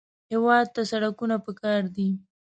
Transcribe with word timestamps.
هېواد 0.31 0.67
ته 0.75 0.81
سړکونه 0.91 1.35
پکار 1.45 1.81
دي 1.95 2.09